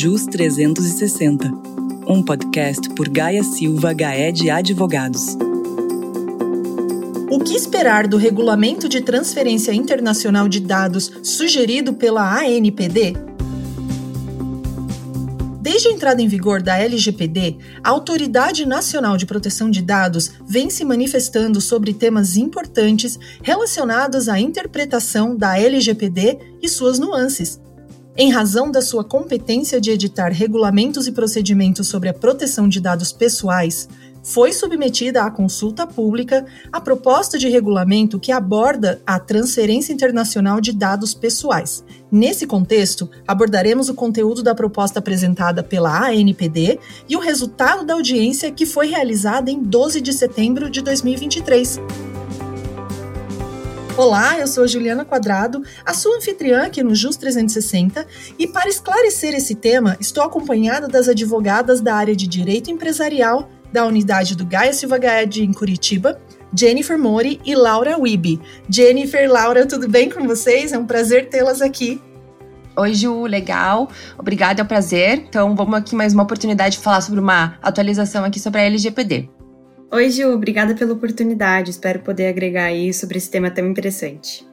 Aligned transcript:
JUS 0.00 0.26
360, 0.26 1.50
um 2.06 2.22
podcast 2.22 2.88
por 2.90 3.08
Gaia 3.08 3.42
Silva 3.42 3.92
Gaed 3.92 4.48
Advogados. 4.48 5.36
O 7.28 7.40
que 7.40 7.56
esperar 7.56 8.06
do 8.06 8.16
Regulamento 8.16 8.88
de 8.88 9.00
Transferência 9.00 9.74
Internacional 9.74 10.46
de 10.46 10.60
Dados 10.60 11.10
sugerido 11.24 11.94
pela 11.94 12.22
ANPD? 12.38 13.14
Desde 15.60 15.88
a 15.88 15.90
entrada 15.90 16.22
em 16.22 16.28
vigor 16.28 16.62
da 16.62 16.78
LGPD, 16.78 17.56
a 17.82 17.90
Autoridade 17.90 18.64
Nacional 18.64 19.16
de 19.16 19.26
Proteção 19.26 19.68
de 19.68 19.82
Dados 19.82 20.30
vem 20.46 20.70
se 20.70 20.84
manifestando 20.84 21.60
sobre 21.60 21.92
temas 21.92 22.36
importantes 22.36 23.18
relacionados 23.42 24.28
à 24.28 24.38
interpretação 24.38 25.36
da 25.36 25.58
LGPD 25.58 26.38
e 26.62 26.68
suas 26.68 27.00
nuances. 27.00 27.58
Em 28.20 28.32
razão 28.32 28.68
da 28.68 28.82
sua 28.82 29.04
competência 29.04 29.80
de 29.80 29.92
editar 29.92 30.32
regulamentos 30.32 31.06
e 31.06 31.12
procedimentos 31.12 31.86
sobre 31.86 32.08
a 32.08 32.12
proteção 32.12 32.68
de 32.68 32.80
dados 32.80 33.12
pessoais, 33.12 33.88
foi 34.24 34.52
submetida 34.52 35.22
à 35.22 35.30
consulta 35.30 35.86
pública 35.86 36.44
a 36.72 36.80
proposta 36.80 37.38
de 37.38 37.48
regulamento 37.48 38.18
que 38.18 38.32
aborda 38.32 39.00
a 39.06 39.20
transferência 39.20 39.92
internacional 39.92 40.60
de 40.60 40.72
dados 40.72 41.14
pessoais. 41.14 41.84
Nesse 42.10 42.44
contexto, 42.44 43.08
abordaremos 43.24 43.88
o 43.88 43.94
conteúdo 43.94 44.42
da 44.42 44.52
proposta 44.52 44.98
apresentada 44.98 45.62
pela 45.62 46.08
ANPD 46.08 46.80
e 47.08 47.16
o 47.16 47.20
resultado 47.20 47.86
da 47.86 47.94
audiência 47.94 48.50
que 48.50 48.66
foi 48.66 48.88
realizada 48.88 49.48
em 49.48 49.62
12 49.62 50.00
de 50.00 50.12
setembro 50.12 50.68
de 50.68 50.82
2023. 50.82 51.78
Olá, 53.98 54.38
eu 54.38 54.46
sou 54.46 54.62
a 54.62 54.66
Juliana 54.68 55.04
Quadrado, 55.04 55.60
a 55.84 55.92
sua 55.92 56.18
anfitriã 56.18 56.62
aqui 56.62 56.84
no 56.84 56.94
JUS 56.94 57.16
360, 57.16 58.06
e 58.38 58.46
para 58.46 58.68
esclarecer 58.68 59.34
esse 59.34 59.56
tema, 59.56 59.96
estou 59.98 60.22
acompanhada 60.22 60.86
das 60.86 61.08
advogadas 61.08 61.80
da 61.80 61.96
área 61.96 62.14
de 62.14 62.28
Direito 62.28 62.70
Empresarial 62.70 63.48
da 63.72 63.84
unidade 63.84 64.36
do 64.36 64.46
Gaia 64.46 64.72
Silva 64.72 64.98
Gaed 64.98 65.42
em 65.42 65.52
Curitiba, 65.52 66.20
Jennifer 66.54 66.96
Mori 66.96 67.40
e 67.44 67.56
Laura 67.56 67.98
Wibe. 67.98 68.40
Jennifer, 68.70 69.28
Laura, 69.28 69.66
tudo 69.66 69.88
bem 69.88 70.08
com 70.08 70.24
vocês? 70.28 70.72
É 70.72 70.78
um 70.78 70.86
prazer 70.86 71.28
tê-las 71.28 71.60
aqui. 71.60 72.00
Oi, 72.76 72.94
Ju, 72.94 73.24
legal. 73.24 73.90
Obrigada, 74.16 74.60
é 74.60 74.64
um 74.64 74.68
prazer. 74.68 75.24
Então, 75.28 75.56
vamos 75.56 75.74
aqui 75.74 75.96
mais 75.96 76.14
uma 76.14 76.22
oportunidade 76.22 76.76
de 76.76 76.84
falar 76.84 77.00
sobre 77.00 77.18
uma 77.18 77.58
atualização 77.60 78.24
aqui 78.24 78.38
sobre 78.38 78.60
a 78.60 78.64
LGPD. 78.64 79.28
Oi, 79.90 80.10
Ju, 80.10 80.34
obrigada 80.34 80.74
pela 80.74 80.92
oportunidade. 80.92 81.70
Espero 81.70 82.00
poder 82.00 82.26
agregar 82.26 82.64
aí 82.64 82.92
sobre 82.92 83.16
esse 83.16 83.30
tema 83.30 83.50
tão 83.50 83.66
interessante. 83.66 84.46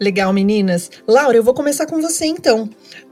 Legal, 0.00 0.32
meninas. 0.32 0.90
Laura, 1.08 1.36
eu 1.36 1.42
vou 1.42 1.52
começar 1.52 1.86
com 1.86 2.00
você 2.00 2.24
então. 2.24 2.70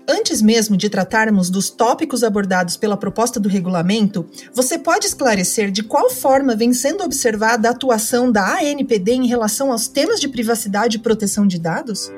Antes 0.08 0.40
mesmo 0.40 0.76
de 0.76 0.88
tratarmos 0.88 1.50
dos 1.50 1.68
tópicos 1.68 2.22
abordados 2.22 2.76
pela 2.76 2.96
proposta 2.96 3.40
do 3.40 3.48
regulamento, 3.48 4.24
você 4.54 4.78
pode 4.78 5.06
esclarecer 5.06 5.72
de 5.72 5.82
qual 5.82 6.08
forma 6.08 6.54
vem 6.54 6.72
sendo 6.72 7.02
observada 7.02 7.68
a 7.68 7.72
atuação 7.72 8.30
da 8.30 8.58
ANPD 8.60 9.12
em 9.14 9.26
relação 9.26 9.72
aos 9.72 9.88
temas 9.88 10.20
de 10.20 10.28
privacidade 10.28 10.96
e 10.96 11.00
proteção 11.00 11.44
de 11.44 11.58
dados? 11.58 12.08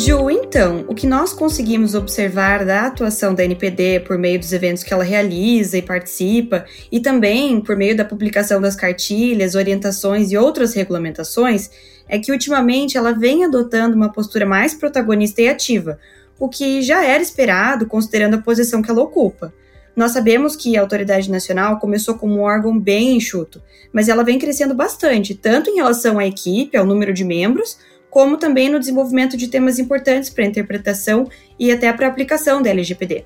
Ju, 0.00 0.30
então, 0.30 0.86
o 0.88 0.94
que 0.94 1.06
nós 1.06 1.34
conseguimos 1.34 1.94
observar 1.94 2.64
da 2.64 2.86
atuação 2.86 3.34
da 3.34 3.44
NPD 3.44 4.00
por 4.00 4.16
meio 4.16 4.38
dos 4.38 4.50
eventos 4.50 4.82
que 4.82 4.94
ela 4.94 5.04
realiza 5.04 5.76
e 5.76 5.82
participa, 5.82 6.64
e 6.90 7.00
também 7.00 7.60
por 7.60 7.76
meio 7.76 7.94
da 7.94 8.02
publicação 8.02 8.62
das 8.62 8.74
cartilhas, 8.74 9.54
orientações 9.54 10.32
e 10.32 10.38
outras 10.38 10.72
regulamentações, 10.72 11.70
é 12.08 12.18
que 12.18 12.32
ultimamente 12.32 12.96
ela 12.96 13.12
vem 13.12 13.44
adotando 13.44 13.94
uma 13.94 14.10
postura 14.10 14.46
mais 14.46 14.72
protagonista 14.72 15.42
e 15.42 15.50
ativa, 15.50 15.98
o 16.38 16.48
que 16.48 16.80
já 16.80 17.04
era 17.04 17.22
esperado 17.22 17.84
considerando 17.84 18.36
a 18.36 18.42
posição 18.42 18.80
que 18.80 18.90
ela 18.90 19.02
ocupa. 19.02 19.52
Nós 19.94 20.12
sabemos 20.12 20.56
que 20.56 20.78
a 20.78 20.80
Autoridade 20.80 21.30
Nacional 21.30 21.78
começou 21.78 22.14
como 22.14 22.36
um 22.36 22.40
órgão 22.40 22.78
bem 22.78 23.18
enxuto, 23.18 23.60
mas 23.92 24.08
ela 24.08 24.24
vem 24.24 24.38
crescendo 24.38 24.74
bastante, 24.74 25.34
tanto 25.34 25.68
em 25.68 25.74
relação 25.74 26.18
à 26.18 26.26
equipe, 26.26 26.74
ao 26.74 26.86
número 26.86 27.12
de 27.12 27.22
membros, 27.22 27.76
como 28.10 28.36
também 28.36 28.68
no 28.68 28.80
desenvolvimento 28.80 29.36
de 29.36 29.48
temas 29.48 29.78
importantes 29.78 30.28
para 30.28 30.44
a 30.44 30.48
interpretação 30.48 31.28
e 31.58 31.70
até 31.70 31.92
para 31.92 32.06
a 32.06 32.10
aplicação 32.10 32.60
da 32.60 32.70
LGPD. 32.70 33.24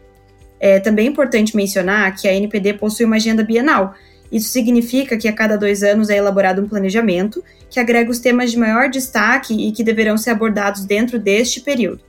É 0.61 0.78
também 0.78 1.09
importante 1.09 1.56
mencionar 1.56 2.15
que 2.15 2.28
a 2.28 2.34
NPD 2.34 2.75
possui 2.75 3.06
uma 3.06 3.17
agenda 3.17 3.43
bienal. 3.43 3.95
Isso 4.31 4.50
significa 4.50 5.17
que 5.17 5.28
a 5.28 5.33
cada 5.33 5.56
dois 5.56 5.83
anos 5.83 6.11
é 6.11 6.17
elaborado 6.17 6.62
um 6.62 6.69
planejamento 6.69 7.43
que 7.71 7.81
agrega 7.81 8.11
os 8.11 8.19
temas 8.19 8.50
de 8.50 8.59
maior 8.59 8.89
destaque 8.89 9.55
e 9.55 9.72
que 9.72 9.83
deverão 9.83 10.17
ser 10.17 10.31
abordados 10.31 10.84
dentro 10.84 11.19
deste 11.19 11.61
período. 11.61 12.01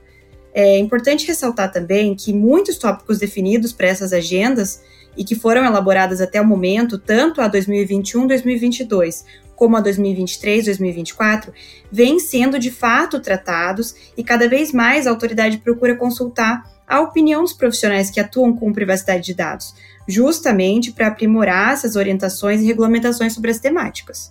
É 0.52 0.78
importante 0.78 1.26
ressaltar 1.26 1.70
também 1.70 2.14
que 2.14 2.32
muitos 2.32 2.78
tópicos 2.78 3.18
definidos 3.18 3.72
para 3.72 3.88
essas 3.88 4.12
agendas 4.12 4.82
e 5.16 5.24
que 5.24 5.34
foram 5.34 5.64
elaboradas 5.64 6.20
até 6.20 6.40
o 6.40 6.46
momento, 6.46 6.98
tanto 6.98 7.40
a 7.40 7.50
2021-2022 7.50 9.24
como 9.56 9.76
a 9.76 9.82
2023-2024, 9.82 11.52
vêm 11.90 12.20
sendo 12.20 12.58
de 12.58 12.70
fato 12.70 13.18
tratados 13.18 13.94
e 14.16 14.22
cada 14.22 14.48
vez 14.48 14.70
mais 14.70 15.06
a 15.06 15.10
autoridade 15.10 15.58
procura 15.58 15.96
consultar 15.96 16.70
a 16.86 17.00
opinião 17.00 17.42
dos 17.42 17.52
profissionais 17.52 18.10
que 18.10 18.20
atuam 18.20 18.54
com 18.54 18.72
privacidade 18.72 19.24
de 19.24 19.34
dados, 19.34 19.74
justamente 20.06 20.92
para 20.92 21.08
aprimorar 21.08 21.72
essas 21.72 21.96
orientações 21.96 22.60
e 22.60 22.66
regulamentações 22.66 23.32
sobre 23.32 23.50
as 23.50 23.58
temáticas. 23.58 24.30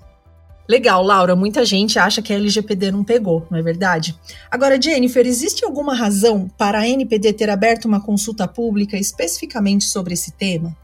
Legal, 0.67 1.03
Laura. 1.03 1.35
Muita 1.35 1.63
gente 1.63 1.99
acha 1.99 2.21
que 2.21 2.33
a 2.33 2.35
LGPD 2.37 2.91
não 2.91 3.03
pegou, 3.03 3.45
não 3.51 3.59
é 3.59 3.61
verdade? 3.61 4.17
Agora, 4.49 4.81
Jennifer, 4.81 5.25
existe 5.25 5.63
alguma 5.63 5.93
razão 5.93 6.49
para 6.57 6.79
a 6.79 6.87
NPD 6.87 7.33
ter 7.33 7.49
aberto 7.49 7.85
uma 7.85 8.01
consulta 8.01 8.47
pública 8.47 8.97
especificamente 8.97 9.83
sobre 9.83 10.13
esse 10.13 10.31
tema? 10.31 10.75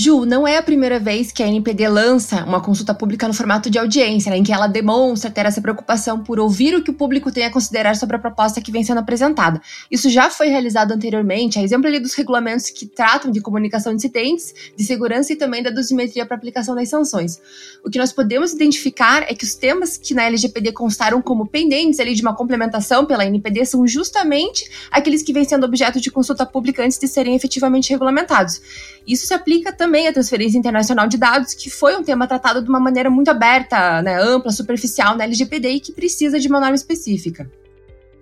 Ju, 0.00 0.24
não 0.24 0.46
é 0.46 0.56
a 0.56 0.62
primeira 0.62 1.00
vez 1.00 1.32
que 1.32 1.42
a 1.42 1.48
NPD 1.48 1.88
lança 1.88 2.44
uma 2.44 2.60
consulta 2.60 2.94
pública 2.94 3.26
no 3.26 3.34
formato 3.34 3.68
de 3.68 3.80
audiência, 3.80 4.30
né, 4.30 4.36
em 4.36 4.44
que 4.44 4.52
ela 4.52 4.68
demonstra 4.68 5.28
ter 5.28 5.44
essa 5.44 5.60
preocupação 5.60 6.22
por 6.22 6.38
ouvir 6.38 6.72
o 6.76 6.84
que 6.84 6.92
o 6.92 6.94
público 6.94 7.32
tem 7.32 7.44
a 7.44 7.50
considerar 7.50 7.96
sobre 7.96 8.14
a 8.14 8.18
proposta 8.20 8.60
que 8.60 8.70
vem 8.70 8.84
sendo 8.84 9.00
apresentada. 9.00 9.60
Isso 9.90 10.08
já 10.08 10.30
foi 10.30 10.46
realizado 10.50 10.92
anteriormente, 10.92 11.58
a 11.58 11.64
exemplo 11.64 11.88
ali 11.88 11.98
dos 11.98 12.14
regulamentos 12.14 12.70
que 12.70 12.86
tratam 12.86 13.32
de 13.32 13.40
comunicação 13.40 13.90
de 13.90 13.96
incidentes, 13.96 14.54
de 14.76 14.84
segurança 14.84 15.32
e 15.32 15.36
também 15.36 15.64
da 15.64 15.70
dosimetria 15.70 16.24
para 16.24 16.36
aplicação 16.36 16.76
das 16.76 16.88
sanções. 16.88 17.40
O 17.84 17.90
que 17.90 17.98
nós 17.98 18.12
podemos 18.12 18.52
identificar 18.52 19.24
é 19.28 19.34
que 19.34 19.42
os 19.42 19.56
temas 19.56 19.96
que 19.96 20.14
na 20.14 20.22
LGPD 20.26 20.70
constaram 20.70 21.20
como 21.20 21.44
pendentes 21.44 21.98
ali 21.98 22.14
de 22.14 22.22
uma 22.22 22.36
complementação 22.36 23.04
pela 23.04 23.26
NPD 23.26 23.64
são 23.64 23.84
justamente 23.84 24.64
aqueles 24.92 25.24
que 25.24 25.32
vêm 25.32 25.44
sendo 25.44 25.66
objeto 25.66 26.00
de 26.00 26.08
consulta 26.08 26.46
pública 26.46 26.84
antes 26.84 27.00
de 27.00 27.08
serem 27.08 27.34
efetivamente 27.34 27.90
regulamentados. 27.90 28.60
Isso 29.08 29.26
se 29.26 29.32
aplica 29.32 29.72
também 29.72 30.06
à 30.06 30.12
transferência 30.12 30.58
internacional 30.58 31.08
de 31.08 31.16
dados, 31.16 31.54
que 31.54 31.70
foi 31.70 31.96
um 31.96 32.04
tema 32.04 32.26
tratado 32.26 32.62
de 32.62 32.68
uma 32.68 32.78
maneira 32.78 33.08
muito 33.08 33.30
aberta, 33.30 34.02
né, 34.02 34.20
ampla, 34.20 34.52
superficial 34.52 35.16
na 35.16 35.24
LGPD 35.24 35.68
e 35.70 35.80
que 35.80 35.92
precisa 35.92 36.38
de 36.38 36.46
uma 36.46 36.60
norma 36.60 36.76
específica. 36.76 37.50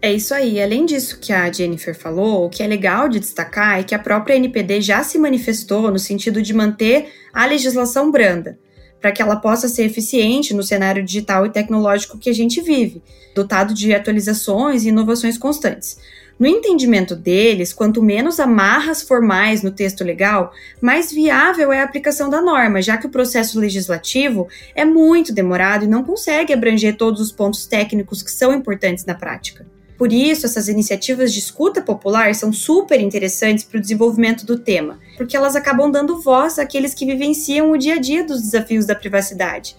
É 0.00 0.12
isso 0.12 0.32
aí. 0.32 0.62
Além 0.62 0.86
disso 0.86 1.18
que 1.18 1.32
a 1.32 1.50
Jennifer 1.50 1.92
falou, 1.92 2.46
o 2.46 2.48
que 2.48 2.62
é 2.62 2.66
legal 2.68 3.08
de 3.08 3.18
destacar 3.18 3.80
é 3.80 3.82
que 3.82 3.96
a 3.96 3.98
própria 3.98 4.36
NPD 4.36 4.80
já 4.80 5.02
se 5.02 5.18
manifestou 5.18 5.90
no 5.90 5.98
sentido 5.98 6.40
de 6.40 6.54
manter 6.54 7.12
a 7.34 7.46
legislação 7.46 8.12
branda, 8.12 8.56
para 9.00 9.10
que 9.10 9.20
ela 9.20 9.34
possa 9.34 9.68
ser 9.68 9.82
eficiente 9.84 10.54
no 10.54 10.62
cenário 10.62 11.04
digital 11.04 11.44
e 11.44 11.50
tecnológico 11.50 12.18
que 12.18 12.30
a 12.30 12.32
gente 12.32 12.60
vive, 12.60 13.02
dotado 13.34 13.74
de 13.74 13.92
atualizações 13.92 14.84
e 14.84 14.90
inovações 14.90 15.36
constantes. 15.36 15.98
No 16.38 16.46
entendimento 16.46 17.16
deles, 17.16 17.72
quanto 17.72 18.02
menos 18.02 18.38
amarras 18.38 19.02
formais 19.02 19.62
no 19.62 19.70
texto 19.70 20.04
legal, 20.04 20.52
mais 20.82 21.10
viável 21.10 21.72
é 21.72 21.80
a 21.80 21.84
aplicação 21.84 22.28
da 22.28 22.42
norma, 22.42 22.82
já 22.82 22.98
que 22.98 23.06
o 23.06 23.10
processo 23.10 23.58
legislativo 23.58 24.46
é 24.74 24.84
muito 24.84 25.32
demorado 25.32 25.86
e 25.86 25.88
não 25.88 26.04
consegue 26.04 26.52
abranger 26.52 26.94
todos 26.98 27.22
os 27.22 27.32
pontos 27.32 27.64
técnicos 27.64 28.22
que 28.22 28.30
são 28.30 28.52
importantes 28.52 29.06
na 29.06 29.14
prática. 29.14 29.66
Por 29.96 30.12
isso, 30.12 30.44
essas 30.44 30.68
iniciativas 30.68 31.32
de 31.32 31.38
escuta 31.38 31.80
popular 31.80 32.34
são 32.34 32.52
super 32.52 33.00
interessantes 33.00 33.64
para 33.64 33.78
o 33.78 33.80
desenvolvimento 33.80 34.44
do 34.44 34.58
tema, 34.58 34.98
porque 35.16 35.34
elas 35.34 35.56
acabam 35.56 35.90
dando 35.90 36.20
voz 36.20 36.58
àqueles 36.58 36.92
que 36.92 37.06
vivenciam 37.06 37.70
o 37.70 37.78
dia 37.78 37.94
a 37.94 37.98
dia 37.98 38.22
dos 38.22 38.42
desafios 38.42 38.84
da 38.84 38.94
privacidade 38.94 39.74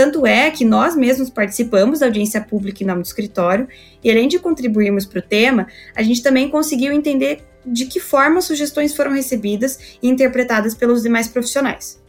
tanto 0.00 0.26
é 0.26 0.50
que 0.50 0.64
nós 0.64 0.96
mesmos 0.96 1.28
participamos 1.28 1.98
da 1.98 2.06
audiência 2.06 2.40
pública 2.40 2.82
em 2.82 2.86
nome 2.86 3.02
do 3.02 3.04
escritório 3.04 3.68
e, 4.02 4.10
além 4.10 4.28
de 4.28 4.38
contribuirmos 4.38 5.04
para 5.04 5.18
o 5.18 5.22
tema, 5.22 5.66
a 5.94 6.02
gente 6.02 6.22
também 6.22 6.48
conseguiu 6.48 6.90
entender 6.90 7.42
de 7.66 7.84
que 7.84 8.00
forma 8.00 8.40
sugestões 8.40 8.96
foram 8.96 9.12
recebidas 9.12 9.78
e 10.02 10.08
interpretadas 10.08 10.74
pelos 10.74 11.02
demais 11.02 11.28
profissionais. 11.28 12.00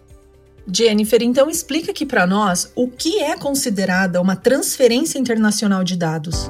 Jennifer, 0.73 1.21
então 1.21 1.49
explica 1.49 1.91
aqui 1.91 2.05
para 2.05 2.25
nós 2.25 2.71
o 2.75 2.87
que 2.87 3.19
é 3.19 3.35
considerada 3.35 4.21
uma 4.21 4.37
transferência 4.37 5.19
internacional 5.19 5.83
de 5.83 5.97
dados. 5.97 6.49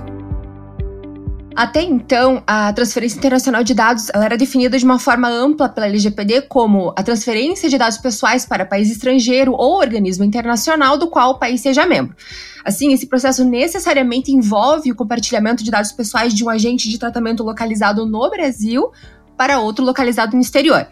Até 1.56 1.82
então, 1.82 2.42
a 2.48 2.72
transferência 2.72 3.18
internacional 3.18 3.64
de 3.64 3.74
dados 3.74 4.10
era 4.14 4.38
definida 4.38 4.78
de 4.78 4.86
uma 4.86 4.98
forma 4.98 5.30
ampla 5.30 5.68
pela 5.68 5.86
LGPD 5.86 6.44
como 6.44 6.94
a 6.96 7.04
transferência 7.04 7.70
de 7.70 7.78
dados 7.78 7.98
pessoais 7.98 8.46
para 8.46 8.66
país 8.66 8.90
estrangeiro 8.90 9.54
ou 9.54 9.78
organismo 9.78 10.24
internacional 10.24 10.98
do 10.98 11.08
qual 11.08 11.32
o 11.32 11.40
país 11.40 11.60
seja 11.62 11.86
membro. 11.86 12.16
Assim, 12.64 12.94
esse 12.94 13.06
processo 13.08 13.44
necessariamente 13.44 14.32
envolve 14.32 14.92
o 14.92 14.96
compartilhamento 14.96 15.64
de 15.64 15.72
dados 15.72 15.92
pessoais 15.92 16.34
de 16.34 16.44
um 16.44 16.50
agente 16.50 16.90
de 16.90 16.98
tratamento 16.98 17.44
localizado 17.44 18.06
no 18.06 18.30
Brasil 18.30 18.90
para 19.36 19.60
outro 19.60 19.84
localizado 19.84 20.36
no 20.36 20.42
exterior 20.42 20.88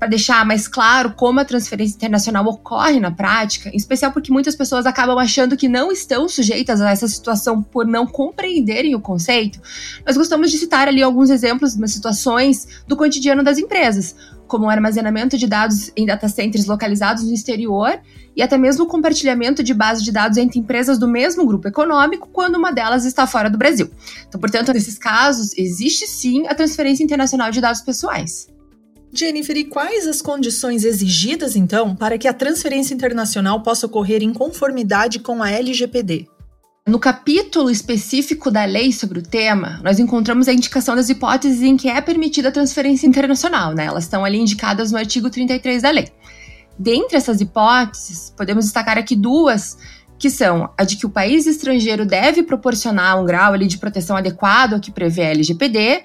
para 0.00 0.08
deixar 0.08 0.46
mais 0.46 0.66
claro 0.66 1.12
como 1.12 1.40
a 1.40 1.44
transferência 1.44 1.94
internacional 1.94 2.46
ocorre 2.46 2.98
na 2.98 3.10
prática, 3.10 3.68
em 3.68 3.76
especial 3.76 4.10
porque 4.10 4.32
muitas 4.32 4.56
pessoas 4.56 4.86
acabam 4.86 5.18
achando 5.18 5.58
que 5.58 5.68
não 5.68 5.92
estão 5.92 6.26
sujeitas 6.26 6.80
a 6.80 6.90
essa 6.90 7.06
situação 7.06 7.62
por 7.62 7.86
não 7.86 8.06
compreenderem 8.06 8.94
o 8.94 9.00
conceito, 9.00 9.60
nós 10.06 10.16
gostamos 10.16 10.50
de 10.50 10.56
citar 10.56 10.88
ali 10.88 11.02
alguns 11.02 11.28
exemplos 11.28 11.76
de 11.76 11.88
situações 11.88 12.82
do 12.88 12.96
cotidiano 12.96 13.44
das 13.44 13.58
empresas, 13.58 14.16
como 14.46 14.64
o 14.64 14.70
armazenamento 14.70 15.36
de 15.36 15.46
dados 15.46 15.92
em 15.94 16.06
data 16.06 16.28
centers 16.28 16.64
localizados 16.64 17.22
no 17.24 17.34
exterior 17.34 18.00
e 18.34 18.42
até 18.42 18.56
mesmo 18.56 18.84
o 18.84 18.88
compartilhamento 18.88 19.62
de 19.62 19.74
bases 19.74 20.02
de 20.02 20.10
dados 20.10 20.38
entre 20.38 20.58
empresas 20.58 20.98
do 20.98 21.06
mesmo 21.06 21.46
grupo 21.46 21.68
econômico 21.68 22.26
quando 22.32 22.56
uma 22.56 22.72
delas 22.72 23.04
está 23.04 23.26
fora 23.26 23.50
do 23.50 23.58
Brasil. 23.58 23.90
Então, 24.26 24.40
portanto, 24.40 24.72
nesses 24.72 24.96
casos, 24.96 25.52
existe 25.58 26.06
sim 26.06 26.46
a 26.48 26.54
transferência 26.54 27.04
internacional 27.04 27.50
de 27.50 27.60
dados 27.60 27.82
pessoais. 27.82 28.48
Jennifer, 29.12 29.56
e 29.56 29.64
quais 29.64 30.06
as 30.06 30.22
condições 30.22 30.84
exigidas, 30.84 31.56
então, 31.56 31.96
para 31.96 32.16
que 32.16 32.28
a 32.28 32.32
transferência 32.32 32.94
internacional 32.94 33.60
possa 33.62 33.86
ocorrer 33.86 34.22
em 34.22 34.32
conformidade 34.32 35.18
com 35.18 35.42
a 35.42 35.50
LGPD? 35.50 36.28
No 36.86 36.98
capítulo 36.98 37.70
específico 37.70 38.50
da 38.50 38.64
lei 38.64 38.92
sobre 38.92 39.18
o 39.18 39.22
tema, 39.22 39.80
nós 39.82 39.98
encontramos 39.98 40.48
a 40.48 40.52
indicação 40.52 40.96
das 40.96 41.08
hipóteses 41.08 41.62
em 41.62 41.76
que 41.76 41.88
é 41.88 42.00
permitida 42.00 42.48
a 42.48 42.52
transferência 42.52 43.06
internacional, 43.06 43.74
né? 43.74 43.84
Elas 43.84 44.04
estão 44.04 44.24
ali 44.24 44.38
indicadas 44.38 44.90
no 44.90 44.98
artigo 44.98 45.28
33 45.28 45.82
da 45.82 45.90
lei. 45.90 46.08
Dentre 46.78 47.16
essas 47.16 47.40
hipóteses, 47.40 48.32
podemos 48.36 48.64
destacar 48.64 48.96
aqui 48.96 49.14
duas, 49.14 49.76
que 50.18 50.30
são 50.30 50.70
a 50.76 50.84
de 50.84 50.96
que 50.96 51.06
o 51.06 51.10
país 51.10 51.46
estrangeiro 51.46 52.06
deve 52.06 52.42
proporcionar 52.42 53.20
um 53.20 53.24
grau 53.24 53.52
ali 53.52 53.66
de 53.66 53.78
proteção 53.78 54.16
adequado 54.16 54.74
ao 54.74 54.80
que 54.80 54.90
prevê 54.90 55.22
a 55.22 55.30
LGPD, 55.30 56.02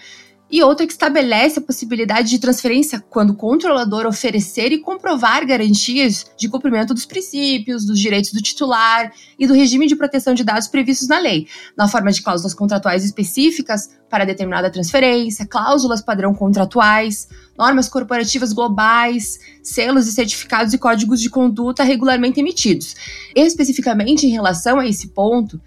e 0.55 0.63
outra 0.63 0.87
que 0.87 0.93
estabelece 0.93 1.59
a 1.59 1.61
possibilidade 1.61 2.29
de 2.29 2.39
transferência 2.39 3.03
quando 3.09 3.31
o 3.31 3.35
controlador 3.35 4.05
oferecer 4.05 4.71
e 4.71 4.79
comprovar 4.79 5.45
garantias 5.45 6.25
de 6.37 6.47
cumprimento 6.47 6.93
dos 6.93 7.05
princípios, 7.05 7.85
dos 7.85 7.99
direitos 7.99 8.31
do 8.31 8.41
titular 8.41 9.11
e 9.37 9.45
do 9.45 9.53
regime 9.53 9.85
de 9.85 9.97
proteção 9.97 10.33
de 10.33 10.45
dados 10.45 10.69
previstos 10.69 11.09
na 11.09 11.19
lei, 11.19 11.45
na 11.75 11.89
forma 11.89 12.09
de 12.09 12.21
cláusulas 12.21 12.53
contratuais 12.53 13.03
específicas 13.03 13.89
para 14.09 14.23
determinada 14.23 14.71
transferência, 14.71 15.45
cláusulas 15.45 16.01
padrão 16.01 16.33
contratuais, 16.33 17.27
normas 17.57 17.89
corporativas 17.89 18.53
globais, 18.53 19.37
selos 19.61 20.07
e 20.07 20.13
certificados 20.13 20.73
e 20.73 20.77
códigos 20.77 21.19
de 21.19 21.29
conduta 21.29 21.83
regularmente 21.83 22.39
emitidos. 22.39 22.95
Especificamente 23.35 24.25
em 24.25 24.29
relação 24.29 24.79
a 24.79 24.87
esse 24.87 25.09
ponto, 25.09 25.59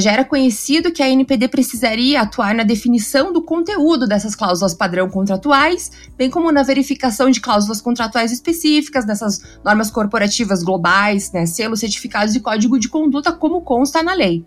já 0.00 0.12
era 0.12 0.24
conhecido 0.24 0.90
que 0.90 1.02
a 1.02 1.08
NPD 1.08 1.48
precisaria 1.48 2.20
atuar 2.20 2.54
na 2.54 2.64
definição 2.64 3.32
do 3.32 3.42
conteúdo 3.42 4.06
dessas 4.06 4.34
cláusulas 4.34 4.74
padrão 4.74 5.08
contratuais, 5.08 5.90
bem 6.16 6.30
como 6.30 6.50
na 6.50 6.62
verificação 6.62 7.30
de 7.30 7.40
cláusulas 7.40 7.80
contratuais 7.80 8.32
específicas 8.32 9.04
dessas 9.04 9.40
normas 9.64 9.90
corporativas 9.90 10.62
globais, 10.62 11.30
né, 11.32 11.46
selos 11.46 11.80
certificados 11.80 12.34
e 12.34 12.40
código 12.40 12.78
de 12.78 12.88
conduta, 12.88 13.32
como 13.32 13.62
consta 13.62 14.02
na 14.02 14.14
lei. 14.14 14.44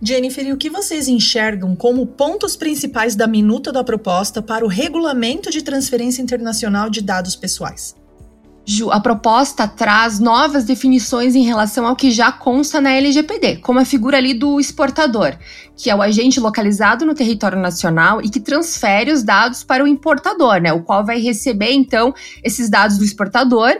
Jennifer, 0.00 0.46
e 0.46 0.52
o 0.52 0.56
que 0.56 0.70
vocês 0.70 1.08
enxergam 1.08 1.74
como 1.74 2.06
pontos 2.06 2.54
principais 2.54 3.16
da 3.16 3.26
minuta 3.26 3.72
da 3.72 3.82
proposta 3.82 4.40
para 4.40 4.64
o 4.64 4.68
regulamento 4.68 5.50
de 5.50 5.62
transferência 5.62 6.22
internacional 6.22 6.88
de 6.88 7.02
dados 7.02 7.34
pessoais? 7.34 7.96
A 8.90 9.00
proposta 9.00 9.66
traz 9.66 10.20
novas 10.20 10.64
definições 10.64 11.34
em 11.34 11.42
relação 11.42 11.86
ao 11.86 11.96
que 11.96 12.10
já 12.10 12.30
consta 12.30 12.80
na 12.80 12.92
LGPD, 12.92 13.56
como 13.56 13.78
a 13.78 13.84
figura 13.84 14.18
ali 14.18 14.34
do 14.34 14.60
exportador, 14.60 15.36
que 15.74 15.88
é 15.88 15.96
o 15.96 16.02
agente 16.02 16.38
localizado 16.38 17.06
no 17.06 17.14
território 17.14 17.58
nacional 17.58 18.20
e 18.20 18.28
que 18.28 18.38
transfere 18.38 19.10
os 19.10 19.22
dados 19.22 19.64
para 19.64 19.82
o 19.82 19.86
importador, 19.86 20.60
né, 20.60 20.70
o 20.72 20.82
qual 20.82 21.04
vai 21.04 21.18
receber 21.18 21.72
então 21.72 22.14
esses 22.44 22.68
dados 22.68 22.98
do 22.98 23.04
exportador 23.04 23.72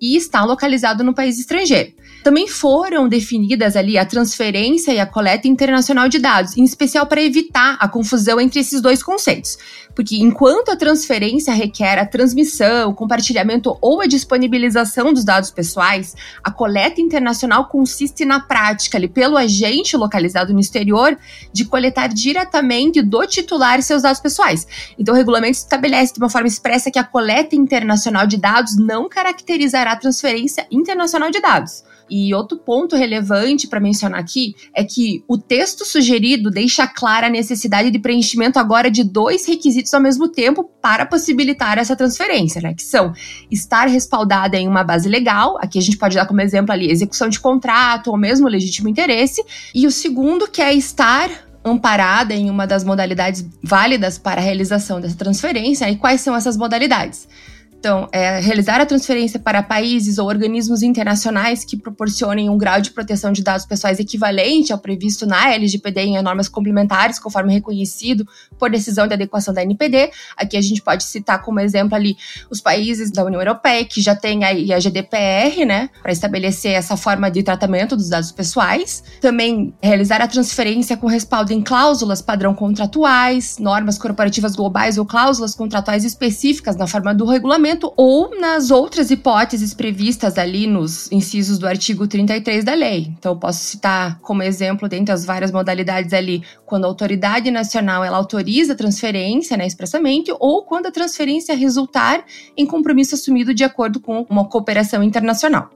e 0.00 0.16
está 0.16 0.44
localizado 0.44 1.02
no 1.02 1.14
país 1.14 1.40
estrangeiro. 1.40 1.92
Também 2.26 2.48
foram 2.48 3.08
definidas 3.08 3.76
ali 3.76 3.96
a 3.96 4.04
transferência 4.04 4.90
e 4.90 4.98
a 4.98 5.06
coleta 5.06 5.46
internacional 5.46 6.08
de 6.08 6.18
dados, 6.18 6.56
em 6.56 6.64
especial 6.64 7.06
para 7.06 7.22
evitar 7.22 7.76
a 7.78 7.86
confusão 7.86 8.40
entre 8.40 8.58
esses 8.58 8.80
dois 8.80 9.00
conceitos. 9.00 9.56
Porque 9.94 10.16
enquanto 10.16 10.70
a 10.70 10.76
transferência 10.76 11.54
requer 11.54 12.00
a 12.00 12.04
transmissão, 12.04 12.92
compartilhamento 12.92 13.78
ou 13.80 14.00
a 14.00 14.06
disponibilização 14.06 15.14
dos 15.14 15.24
dados 15.24 15.52
pessoais, 15.52 16.16
a 16.42 16.50
coleta 16.50 17.00
internacional 17.00 17.68
consiste 17.68 18.24
na 18.24 18.40
prática 18.40 18.98
ali, 18.98 19.06
pelo 19.06 19.36
agente 19.36 19.96
localizado 19.96 20.52
no 20.52 20.58
exterior 20.58 21.16
de 21.52 21.64
coletar 21.64 22.08
diretamente 22.08 23.02
do 23.02 23.24
titular 23.24 23.80
seus 23.82 24.02
dados 24.02 24.20
pessoais. 24.20 24.66
Então 24.98 25.14
o 25.14 25.16
regulamento 25.16 25.58
estabelece 25.58 26.14
de 26.14 26.18
uma 26.18 26.28
forma 26.28 26.48
expressa 26.48 26.90
que 26.90 26.98
a 26.98 27.04
coleta 27.04 27.54
internacional 27.54 28.26
de 28.26 28.36
dados 28.36 28.76
não 28.76 29.08
caracterizará 29.08 29.92
a 29.92 29.96
transferência 29.96 30.66
internacional 30.72 31.30
de 31.30 31.40
dados. 31.40 31.84
E 32.08 32.32
outro 32.34 32.56
ponto 32.58 32.94
relevante 32.94 33.66
para 33.66 33.80
mencionar 33.80 34.20
aqui 34.20 34.54
é 34.74 34.84
que 34.84 35.24
o 35.26 35.36
texto 35.36 35.84
sugerido 35.84 36.50
deixa 36.50 36.86
clara 36.86 37.26
a 37.26 37.30
necessidade 37.30 37.90
de 37.90 37.98
preenchimento 37.98 38.58
agora 38.58 38.90
de 38.90 39.02
dois 39.02 39.46
requisitos 39.46 39.92
ao 39.92 40.00
mesmo 40.00 40.28
tempo 40.28 40.64
para 40.80 41.04
possibilitar 41.04 41.78
essa 41.78 41.96
transferência, 41.96 42.60
né? 42.60 42.74
Que 42.74 42.82
são 42.82 43.12
estar 43.50 43.86
respaldada 43.86 44.56
em 44.56 44.68
uma 44.68 44.84
base 44.84 45.08
legal, 45.08 45.58
aqui 45.60 45.78
a 45.78 45.82
gente 45.82 45.98
pode 45.98 46.14
dar 46.14 46.26
como 46.26 46.40
exemplo 46.40 46.72
ali 46.72 46.90
execução 46.90 47.28
de 47.28 47.40
contrato 47.40 48.10
ou 48.10 48.16
mesmo 48.16 48.48
legítimo 48.48 48.88
interesse, 48.88 49.44
e 49.74 49.86
o 49.86 49.90
segundo 49.90 50.48
que 50.48 50.62
é 50.62 50.72
estar 50.72 51.30
amparada 51.64 52.32
em 52.32 52.48
uma 52.48 52.66
das 52.66 52.84
modalidades 52.84 53.44
válidas 53.62 54.18
para 54.18 54.40
a 54.40 54.44
realização 54.44 55.00
dessa 55.00 55.16
transferência. 55.16 55.90
E 55.90 55.96
quais 55.96 56.20
são 56.20 56.36
essas 56.36 56.56
modalidades? 56.56 57.28
Então, 57.78 58.08
é, 58.10 58.40
realizar 58.40 58.80
a 58.80 58.86
transferência 58.86 59.38
para 59.38 59.62
países 59.62 60.18
ou 60.18 60.26
organismos 60.26 60.82
internacionais 60.82 61.64
que 61.64 61.76
proporcionem 61.76 62.48
um 62.48 62.56
grau 62.56 62.80
de 62.80 62.90
proteção 62.90 63.32
de 63.32 63.42
dados 63.42 63.66
pessoais 63.66 64.00
equivalente 64.00 64.72
ao 64.72 64.78
previsto 64.78 65.26
na 65.26 65.52
LGPD 65.54 66.00
em 66.00 66.22
normas 66.22 66.48
complementares, 66.48 67.18
conforme 67.18 67.52
reconhecido 67.52 68.26
por 68.58 68.70
decisão 68.70 69.06
de 69.06 69.14
adequação 69.14 69.52
da 69.52 69.62
NPD. 69.62 70.10
Aqui 70.36 70.56
a 70.56 70.60
gente 70.60 70.82
pode 70.82 71.04
citar 71.04 71.42
como 71.42 71.60
exemplo 71.60 71.94
ali 71.94 72.16
os 72.50 72.60
países 72.60 73.10
da 73.10 73.24
União 73.24 73.40
Europeia, 73.40 73.84
que 73.84 74.00
já 74.00 74.16
tem 74.16 74.42
aí 74.42 74.72
a 74.72 74.80
GDPR, 74.80 75.64
né, 75.64 75.90
para 76.02 76.12
estabelecer 76.12 76.72
essa 76.72 76.96
forma 76.96 77.30
de 77.30 77.42
tratamento 77.42 77.94
dos 77.94 78.08
dados 78.08 78.32
pessoais. 78.32 79.04
Também 79.20 79.74
realizar 79.82 80.20
a 80.20 80.26
transferência 80.26 80.96
com 80.96 81.06
respaldo 81.06 81.52
em 81.52 81.62
cláusulas 81.62 82.22
padrão 82.22 82.54
contratuais, 82.54 83.58
normas 83.58 83.98
corporativas 83.98 84.56
globais 84.56 84.98
ou 84.98 85.04
cláusulas 85.04 85.54
contratuais 85.54 86.04
específicas 86.04 86.74
na 86.74 86.86
forma 86.86 87.14
do 87.14 87.26
regulamento 87.26 87.65
ou 87.96 88.38
nas 88.38 88.70
outras 88.70 89.10
hipóteses 89.10 89.74
previstas 89.74 90.38
ali 90.38 90.66
nos 90.66 91.10
incisos 91.10 91.58
do 91.58 91.66
artigo 91.66 92.06
33 92.06 92.64
da 92.64 92.74
lei. 92.74 93.14
Então, 93.18 93.32
eu 93.32 93.38
posso 93.38 93.60
citar 93.60 94.18
como 94.20 94.42
exemplo, 94.42 94.88
dentre 94.88 95.12
as 95.12 95.24
várias 95.24 95.50
modalidades 95.50 96.12
ali, 96.12 96.42
quando 96.64 96.84
a 96.84 96.88
autoridade 96.88 97.50
nacional 97.50 98.04
ela 98.04 98.16
autoriza 98.16 98.72
a 98.72 98.76
transferência 98.76 99.56
né, 99.56 99.66
expressamente, 99.66 100.32
ou 100.38 100.64
quando 100.64 100.86
a 100.86 100.92
transferência 100.92 101.56
resultar 101.56 102.24
em 102.56 102.66
compromisso 102.66 103.14
assumido 103.14 103.54
de 103.54 103.64
acordo 103.64 104.00
com 104.00 104.26
uma 104.28 104.48
cooperação 104.48 105.02
internacional. 105.02 105.70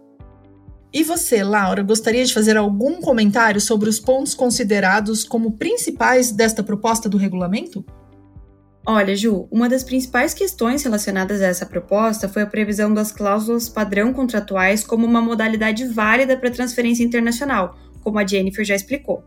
E 0.93 1.05
você, 1.05 1.45
Laura, 1.45 1.83
gostaria 1.83 2.25
de 2.25 2.35
fazer 2.35 2.57
algum 2.57 3.01
comentário 3.01 3.61
sobre 3.61 3.89
os 3.89 4.01
pontos 4.01 4.35
considerados 4.35 5.23
como 5.23 5.53
principais 5.53 6.33
desta 6.33 6.65
proposta 6.65 7.09
do 7.09 7.17
regulamento? 7.17 7.85
Olha, 8.87 9.15
Ju, 9.15 9.47
uma 9.51 9.69
das 9.69 9.85
principais 9.85 10.33
questões 10.33 10.83
relacionadas 10.83 11.43
a 11.43 11.47
essa 11.47 11.67
proposta 11.67 12.29
foi 12.29 12.43
a 12.43 12.47
previsão 12.47 12.93
das 12.93 13.13
cláusulas 13.13 13.69
padrão 13.69 14.13
contratuais 14.13 14.83
como 14.83 15.07
uma 15.07 15.21
modalidade 15.21 15.85
válida 15.85 16.37
para 16.37 16.51
transferência 16.51 17.05
internacional, 17.05 17.77
como 18.03 18.19
a 18.19 18.27
Jennifer 18.27 18.65
já 18.65 18.75
explicou. 18.75 19.23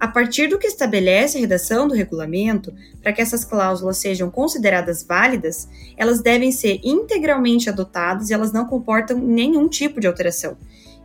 A 0.00 0.06
partir 0.06 0.48
do 0.48 0.58
que 0.58 0.66
estabelece 0.66 1.38
a 1.38 1.40
redação 1.40 1.88
do 1.88 1.94
regulamento, 1.94 2.72
para 3.02 3.12
que 3.12 3.20
essas 3.20 3.44
cláusulas 3.44 3.98
sejam 3.98 4.30
consideradas 4.30 5.02
válidas, 5.02 5.68
elas 5.96 6.20
devem 6.20 6.52
ser 6.52 6.80
integralmente 6.84 7.68
adotadas 7.68 8.30
e 8.30 8.34
elas 8.34 8.52
não 8.52 8.66
comportam 8.66 9.18
nenhum 9.18 9.68
tipo 9.68 10.00
de 10.00 10.06
alteração. 10.06 10.56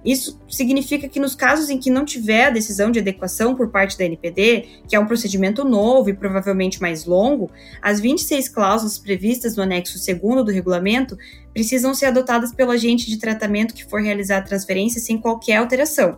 Isso 0.06 0.40
significa 0.50 1.08
que 1.08 1.20
nos 1.20 1.34
casos 1.34 1.70
em 1.70 1.78
que 1.78 1.90
não 1.90 2.04
tiver 2.04 2.46
a 2.46 2.50
decisão 2.50 2.92
de 2.92 3.00
adequação 3.00 3.56
por 3.56 3.70
parte 3.70 3.98
da 3.98 4.04
NPD, 4.04 4.66
que 4.88 4.96
é 4.96 5.00
um 5.00 5.06
procedimento 5.06 5.64
novo 5.64 6.10
e 6.10 6.14
provavelmente 6.14 6.82
mais 6.82 7.06
longo, 7.06 7.50
as 7.82 8.00
26 8.00 8.50
cláusulas 8.50 8.98
previstas 8.98 9.56
no 9.56 9.64
anexo 9.64 9.98
2 9.98 10.46
do 10.46 10.52
regulamento 10.52 11.18
precisam 11.54 11.94
ser 11.94 12.08
adotadas 12.08 12.54
pelo 12.54 12.72
agente 12.72 13.10
de 13.10 13.18
tratamento 13.18 13.74
que 13.74 13.86
for 13.86 14.02
realizar 14.02 14.40
a 14.40 14.42
transferência 14.42 15.00
sem 15.00 15.18
qualquer 15.18 15.58
alteração. 15.58 16.18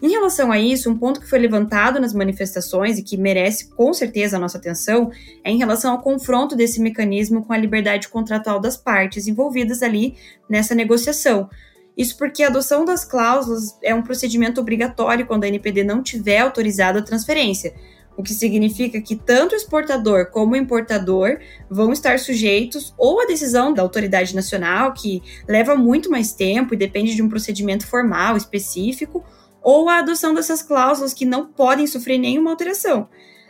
Em 0.00 0.10
relação 0.10 0.52
a 0.52 0.60
isso, 0.60 0.88
um 0.88 0.96
ponto 0.96 1.20
que 1.20 1.28
foi 1.28 1.40
levantado 1.40 1.98
nas 1.98 2.14
manifestações 2.14 2.98
e 2.98 3.02
que 3.02 3.16
merece 3.16 3.68
com 3.70 3.92
certeza 3.92 4.36
a 4.36 4.40
nossa 4.40 4.56
atenção 4.56 5.10
é 5.42 5.50
em 5.50 5.58
relação 5.58 5.90
ao 5.90 6.00
confronto 6.00 6.54
desse 6.54 6.80
mecanismo 6.80 7.44
com 7.44 7.52
a 7.52 7.58
liberdade 7.58 8.08
contratual 8.08 8.60
das 8.60 8.76
partes 8.76 9.26
envolvidas 9.26 9.82
ali 9.82 10.14
nessa 10.48 10.72
negociação, 10.72 11.50
isso 11.98 12.16
porque 12.16 12.44
a 12.44 12.46
adoção 12.46 12.84
das 12.84 13.04
cláusulas 13.04 13.76
é 13.82 13.92
um 13.92 14.02
procedimento 14.02 14.60
obrigatório 14.60 15.26
quando 15.26 15.42
a 15.42 15.48
NPD 15.48 15.82
não 15.82 16.00
tiver 16.00 16.38
autorizado 16.38 17.00
a 17.00 17.02
transferência. 17.02 17.74
o 18.16 18.22
que 18.22 18.34
significa 18.34 19.00
que 19.00 19.14
tanto 19.14 19.52
o 19.52 19.56
exportador 19.56 20.32
como 20.32 20.54
o 20.54 20.56
importador 20.56 21.38
vão 21.70 21.92
estar 21.92 22.18
sujeitos 22.18 22.92
ou 22.98 23.20
à 23.20 23.26
decisão 23.26 23.72
da 23.72 23.80
autoridade 23.80 24.34
nacional, 24.34 24.92
que 24.92 25.22
leva 25.46 25.76
muito 25.76 26.10
mais 26.10 26.32
tempo 26.32 26.74
e 26.74 26.76
depende 26.76 27.14
de 27.14 27.22
um 27.22 27.28
procedimento 27.28 27.86
formal 27.86 28.36
específico, 28.36 29.24
ou 29.62 29.88
à 29.88 29.98
adoção 29.98 30.34
dessas 30.34 30.62
cláusulas 30.62 31.14
que 31.14 31.24
não 31.24 31.46
podem 31.46 31.86
sofrer 31.86 32.18
nenhuma 32.18 32.50
alteração. 32.50 33.08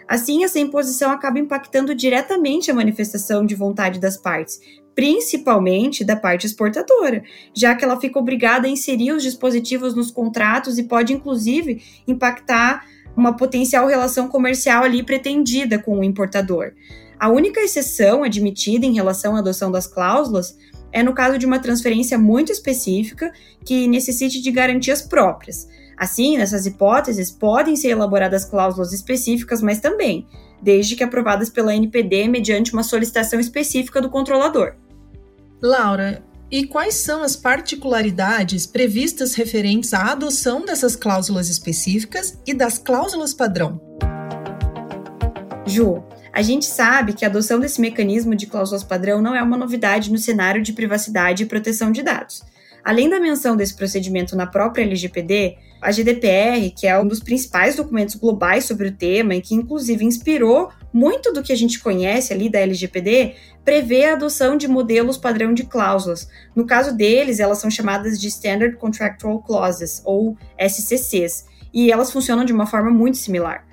Assim, 0.08 0.42
essa 0.42 0.58
imposição 0.58 1.10
acaba 1.10 1.38
impactando 1.38 1.94
diretamente 1.94 2.70
a 2.70 2.74
manifestação 2.74 3.44
de 3.44 3.54
vontade 3.54 4.00
das 4.00 4.16
partes, 4.16 4.58
principalmente 4.94 6.02
da 6.02 6.16
parte 6.16 6.46
exportadora, 6.46 7.22
já 7.54 7.74
que 7.74 7.84
ela 7.84 8.00
fica 8.00 8.18
obrigada 8.18 8.66
a 8.66 8.70
inserir 8.70 9.12
os 9.12 9.22
dispositivos 9.22 9.94
nos 9.94 10.10
contratos 10.10 10.78
e 10.78 10.84
pode, 10.84 11.12
inclusive, 11.12 11.82
impactar 12.06 12.86
uma 13.14 13.36
potencial 13.36 13.86
relação 13.86 14.28
comercial 14.28 14.82
ali 14.82 15.02
pretendida 15.02 15.78
com 15.78 15.98
o 15.98 16.04
importador. 16.04 16.72
A 17.18 17.28
única 17.28 17.60
exceção 17.60 18.24
admitida 18.24 18.86
em 18.86 18.94
relação 18.94 19.36
à 19.36 19.40
adoção 19.40 19.70
das 19.70 19.86
cláusulas 19.86 20.56
é 20.90 21.02
no 21.02 21.12
caso 21.12 21.36
de 21.36 21.44
uma 21.44 21.58
transferência 21.58 22.16
muito 22.16 22.50
específica 22.50 23.32
que 23.64 23.86
necessite 23.86 24.40
de 24.40 24.50
garantias 24.50 25.02
próprias. 25.02 25.68
Assim, 25.98 26.38
nessas 26.38 26.64
hipóteses, 26.64 27.30
podem 27.30 27.74
ser 27.74 27.88
elaboradas 27.88 28.44
cláusulas 28.44 28.92
específicas, 28.92 29.60
mas 29.60 29.80
também, 29.80 30.26
desde 30.62 30.94
que 30.94 31.02
aprovadas 31.02 31.50
pela 31.50 31.74
NPD 31.74 32.28
mediante 32.28 32.72
uma 32.72 32.84
solicitação 32.84 33.40
específica 33.40 34.00
do 34.00 34.08
controlador. 34.08 34.74
Laura, 35.60 36.22
e 36.50 36.66
quais 36.66 36.94
são 36.94 37.22
as 37.22 37.34
particularidades 37.34 38.64
previstas 38.64 39.34
referentes 39.34 39.92
à 39.92 40.12
adoção 40.12 40.64
dessas 40.64 40.94
cláusulas 40.94 41.48
específicas 41.48 42.38
e 42.46 42.54
das 42.54 42.78
cláusulas 42.78 43.34
padrão? 43.34 43.80
Ju, 45.66 46.02
a 46.32 46.40
gente 46.40 46.64
sabe 46.64 47.12
que 47.12 47.24
a 47.24 47.28
adoção 47.28 47.58
desse 47.58 47.80
mecanismo 47.80 48.36
de 48.36 48.46
cláusulas 48.46 48.84
padrão 48.84 49.20
não 49.20 49.34
é 49.34 49.42
uma 49.42 49.56
novidade 49.56 50.12
no 50.12 50.16
cenário 50.16 50.62
de 50.62 50.72
privacidade 50.72 51.42
e 51.42 51.46
proteção 51.46 51.90
de 51.90 52.02
dados. 52.02 52.42
Além 52.88 53.10
da 53.10 53.20
menção 53.20 53.54
desse 53.54 53.74
procedimento 53.74 54.34
na 54.34 54.46
própria 54.46 54.82
LGPD, 54.82 55.58
a 55.78 55.92
GDPR, 55.92 56.70
que 56.74 56.86
é 56.86 56.98
um 56.98 57.06
dos 57.06 57.20
principais 57.20 57.76
documentos 57.76 58.14
globais 58.14 58.64
sobre 58.64 58.88
o 58.88 58.92
tema 58.92 59.34
e 59.34 59.42
que 59.42 59.54
inclusive 59.54 60.06
inspirou 60.06 60.70
muito 60.90 61.30
do 61.30 61.42
que 61.42 61.52
a 61.52 61.54
gente 61.54 61.80
conhece 61.80 62.32
ali 62.32 62.48
da 62.48 62.60
LGPD, 62.60 63.34
prevê 63.62 64.06
a 64.06 64.14
adoção 64.14 64.56
de 64.56 64.66
modelos 64.66 65.18
padrão 65.18 65.52
de 65.52 65.64
cláusulas. 65.64 66.30
No 66.56 66.64
caso 66.64 66.96
deles, 66.96 67.40
elas 67.40 67.58
são 67.58 67.70
chamadas 67.70 68.18
de 68.18 68.28
Standard 68.28 68.74
Contractual 68.78 69.42
Clauses, 69.42 70.00
ou 70.02 70.34
SCCs, 70.58 71.44
e 71.74 71.92
elas 71.92 72.10
funcionam 72.10 72.42
de 72.42 72.54
uma 72.54 72.64
forma 72.64 72.88
muito 72.88 73.18
similar. 73.18 73.67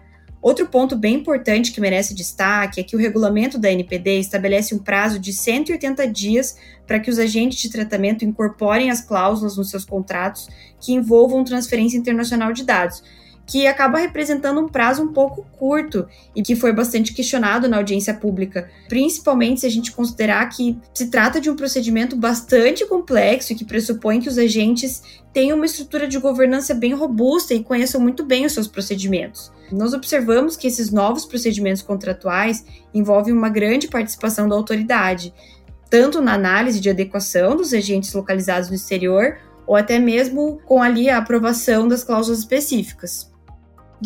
Outro 0.46 0.68
ponto 0.68 0.96
bem 0.96 1.16
importante 1.16 1.72
que 1.72 1.82
merece 1.82 2.14
destaque 2.14 2.80
é 2.80 2.84
que 2.84 2.96
o 2.96 3.00
regulamento 3.00 3.58
da 3.58 3.72
NPD 3.72 4.20
estabelece 4.20 4.76
um 4.76 4.78
prazo 4.78 5.18
de 5.18 5.34
180 5.34 6.08
dias 6.08 6.56
para 6.86 7.00
que 7.00 7.10
os 7.10 7.18
agentes 7.18 7.58
de 7.58 7.68
tratamento 7.68 8.24
incorporem 8.24 8.92
as 8.92 9.02
cláusulas 9.02 9.58
nos 9.58 9.72
seus 9.72 9.84
contratos 9.84 10.48
que 10.80 10.94
envolvam 10.94 11.44
transferência 11.44 11.98
internacional 11.98 12.54
de 12.54 12.64
dados, 12.64 13.02
que 13.46 13.68
acaba 13.68 14.00
representando 14.00 14.60
um 14.60 14.68
prazo 14.68 15.04
um 15.04 15.14
pouco 15.14 15.46
curto 15.58 16.08
e 16.36 16.42
que 16.42 16.56
foi 16.56 16.74
bastante 16.74 17.14
questionado 17.14 17.68
na 17.68 17.78
audiência 17.78 18.14
pública, 18.14 18.70
principalmente 18.90 19.62
se 19.62 19.66
a 19.68 19.70
gente 19.70 19.92
considerar 19.92 20.48
que 20.50 20.78
se 20.94 21.08
trata 21.08 21.40
de 21.40 21.50
um 21.50 21.56
procedimento 21.56 22.16
bastante 22.16 22.86
complexo 22.86 23.54
e 23.54 23.56
que 23.56 23.66
pressupõe 23.66 24.20
que 24.20 24.30
os 24.30 24.38
agentes 24.38 25.02
tenham 25.32 25.58
uma 25.58 25.66
estrutura 25.66 26.08
de 26.08 26.18
governança 26.18 26.74
bem 26.74 26.94
robusta 26.94 27.54
e 27.54 27.64
conheçam 27.64 28.02
muito 28.02 28.24
bem 28.26 28.46
os 28.46 28.54
seus 28.54 28.68
procedimentos. 28.68 29.52
Nós 29.72 29.94
observamos 29.94 30.56
que 30.56 30.68
esses 30.68 30.92
novos 30.92 31.26
procedimentos 31.26 31.82
contratuais 31.82 32.66
envolvem 32.94 33.34
uma 33.34 33.50
grande 33.50 33.88
participação 33.88 34.48
da 34.48 34.56
autoridade, 34.56 35.34
tanto 35.90 36.22
na 36.22 36.34
análise 36.34 36.80
de 36.80 36.90
adequação 36.90 37.56
dos 37.56 37.74
agentes 37.74 38.14
localizados 38.14 38.70
no 38.70 38.76
exterior, 38.76 39.38
ou 39.68 39.76
até 39.76 40.00
mesmo 40.00 40.60
com 40.66 40.82
ali 40.82 41.10
a 41.10 41.18
aprovação 41.18 41.88
das 41.88 42.04
cláusulas 42.04 42.40
específicas. 42.40 43.35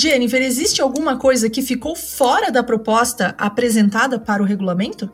Jennifer, 0.02 0.42
existe 0.42 0.82
alguma 0.82 1.18
coisa 1.18 1.50
que 1.50 1.62
ficou 1.62 1.94
fora 1.94 2.50
da 2.50 2.64
proposta 2.64 3.36
apresentada 3.38 4.18
para 4.18 4.42
o 4.42 4.46
regulamento? 4.46 5.12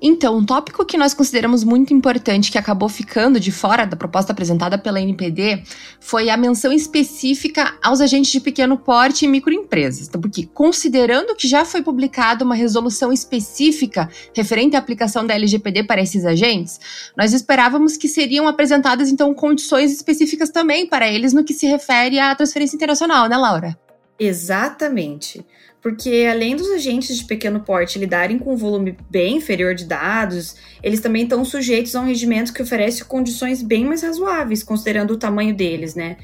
Então, 0.00 0.38
um 0.38 0.44
tópico 0.44 0.86
que 0.86 0.96
nós 0.96 1.12
consideramos 1.12 1.62
muito 1.62 1.92
importante 1.92 2.50
que 2.50 2.56
acabou 2.56 2.88
ficando 2.88 3.38
de 3.38 3.52
fora 3.52 3.84
da 3.84 3.94
proposta 3.94 4.32
apresentada 4.32 4.78
pela 4.78 5.00
NPD 5.02 5.62
foi 6.00 6.30
a 6.30 6.36
menção 6.36 6.72
específica 6.72 7.74
aos 7.82 8.00
agentes 8.00 8.32
de 8.32 8.40
pequeno 8.40 8.78
porte 8.78 9.26
e 9.26 9.28
microempresas. 9.28 10.08
Então, 10.08 10.18
porque, 10.18 10.46
considerando 10.46 11.34
que 11.34 11.46
já 11.46 11.66
foi 11.66 11.82
publicada 11.82 12.42
uma 12.42 12.54
resolução 12.54 13.12
específica 13.12 14.08
referente 14.34 14.76
à 14.76 14.78
aplicação 14.78 15.26
da 15.26 15.34
LGPD 15.34 15.84
para 15.84 16.00
esses 16.00 16.24
agentes, 16.24 16.80
nós 17.14 17.34
esperávamos 17.34 17.98
que 17.98 18.08
seriam 18.08 18.48
apresentadas, 18.48 19.10
então, 19.10 19.34
condições 19.34 19.92
específicas 19.92 20.48
também 20.48 20.86
para 20.86 21.06
eles 21.06 21.34
no 21.34 21.44
que 21.44 21.52
se 21.52 21.66
refere 21.66 22.18
à 22.18 22.34
transferência 22.34 22.76
internacional, 22.76 23.28
né, 23.28 23.36
Laura? 23.36 23.85
Exatamente. 24.18 25.44
Porque 25.82 26.26
além 26.28 26.56
dos 26.56 26.68
agentes 26.70 27.16
de 27.16 27.24
pequeno 27.24 27.60
porte 27.60 27.98
lidarem 27.98 28.38
com 28.38 28.54
um 28.54 28.56
volume 28.56 28.96
bem 29.08 29.36
inferior 29.36 29.74
de 29.74 29.84
dados, 29.84 30.56
eles 30.82 31.00
também 31.00 31.22
estão 31.22 31.44
sujeitos 31.44 31.94
a 31.94 32.00
um 32.00 32.06
regimento 32.06 32.52
que 32.52 32.62
oferece 32.62 33.04
condições 33.04 33.62
bem 33.62 33.84
mais 33.84 34.02
razoáveis, 34.02 34.64
considerando 34.64 35.12
o 35.12 35.16
tamanho 35.16 35.54
deles, 35.54 35.94
né? 35.94 36.16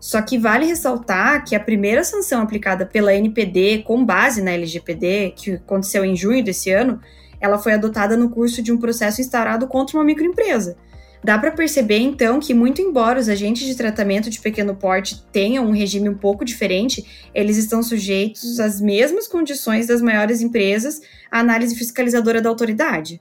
Só 0.00 0.22
que 0.22 0.38
vale 0.38 0.64
ressaltar 0.64 1.44
que 1.44 1.54
a 1.54 1.60
primeira 1.60 2.02
sanção 2.02 2.40
aplicada 2.40 2.86
pela 2.86 3.12
NPD 3.12 3.82
com 3.86 4.02
base 4.02 4.40
na 4.40 4.52
LGPD, 4.52 5.34
que 5.36 5.52
aconteceu 5.52 6.02
em 6.02 6.16
junho 6.16 6.42
desse 6.42 6.70
ano, 6.70 6.98
ela 7.38 7.58
foi 7.58 7.74
adotada 7.74 8.16
no 8.16 8.30
curso 8.30 8.62
de 8.62 8.72
um 8.72 8.78
processo 8.78 9.20
instaurado 9.20 9.66
contra 9.66 9.98
uma 9.98 10.04
microempresa. 10.04 10.78
Dá 11.22 11.38
para 11.38 11.50
perceber 11.50 11.98
então 11.98 12.40
que, 12.40 12.54
muito 12.54 12.80
embora 12.80 13.20
os 13.20 13.28
agentes 13.28 13.66
de 13.66 13.74
tratamento 13.74 14.30
de 14.30 14.40
pequeno 14.40 14.74
porte 14.74 15.22
tenham 15.30 15.66
um 15.66 15.72
regime 15.72 16.08
um 16.08 16.16
pouco 16.16 16.44
diferente, 16.44 17.04
eles 17.34 17.58
estão 17.58 17.82
sujeitos 17.82 18.58
às 18.58 18.80
mesmas 18.80 19.28
condições 19.28 19.86
das 19.86 20.00
maiores 20.00 20.40
empresas 20.40 21.00
à 21.30 21.40
análise 21.40 21.76
fiscalizadora 21.76 22.40
da 22.40 22.48
autoridade. 22.48 23.20